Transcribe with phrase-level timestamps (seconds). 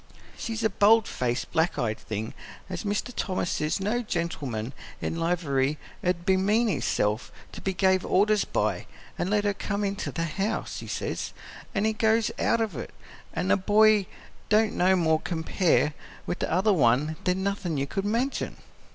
[0.35, 2.33] She's a bold faced, black eyed thing,
[2.71, 3.13] as Mr.
[3.15, 8.87] Thomas says no gentleman in livery 'u'd bemean hisself to be gave orders by;
[9.19, 11.33] and let her come into the house, he says,
[11.75, 12.95] an' he goes out of it.
[13.33, 14.07] An' the boy
[14.49, 15.93] don't no more compare
[16.25, 18.57] with the other one than nothin' you could mention.